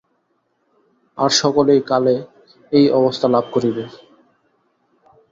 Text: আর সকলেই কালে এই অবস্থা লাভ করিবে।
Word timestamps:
আর 1.17 1.31
সকলেই 1.39 1.81
কালে 1.89 2.15
এই 2.71 2.85
অবস্থা 2.99 3.27
লাভ 3.33 3.45
করিবে। 3.53 3.83